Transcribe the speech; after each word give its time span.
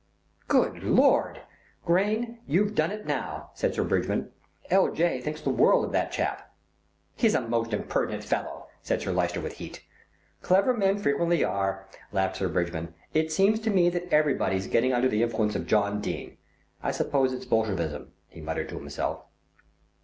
"Good 0.47 0.81
Lord! 0.81 1.41
Grayne, 1.85 2.39
you've 2.47 2.73
done 2.73 2.89
it 2.89 3.05
now," 3.05 3.51
said 3.53 3.75
Sir 3.75 3.83
Bridgman. 3.83 4.31
"L. 4.71 4.91
J. 4.91 5.21
thinks 5.21 5.41
the 5.41 5.51
world 5.51 5.85
of 5.85 5.91
that 5.91 6.11
chap." 6.11 6.51
"He's 7.15 7.35
a 7.35 7.41
most 7.41 7.71
impertinent 7.71 8.23
fellow," 8.23 8.65
said 8.81 8.99
Sir 9.03 9.11
Lyster 9.11 9.39
with 9.39 9.57
heat. 9.57 9.83
"Clever 10.41 10.73
men 10.75 10.97
frequently 10.97 11.43
are," 11.43 11.85
laughed 12.11 12.37
Sir 12.37 12.47
Bridgman. 12.49 12.95
"It 13.13 13.31
seems 13.31 13.59
to 13.59 13.69
me 13.69 13.91
that 13.91 14.11
everybody's 14.11 14.65
getting 14.65 14.91
under 14.91 15.07
the 15.07 15.21
influence 15.21 15.55
of 15.55 15.67
John 15.67 16.01
Dene. 16.01 16.37
I 16.81 16.89
suppose 16.89 17.31
it's 17.31 17.45
Bolshevism," 17.45 18.11
he 18.27 18.41
muttered 18.41 18.69
to 18.69 18.79
himself. 18.79 19.25